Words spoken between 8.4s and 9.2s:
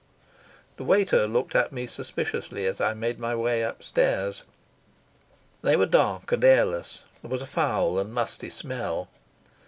smell.